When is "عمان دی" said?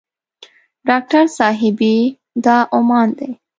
2.75-3.31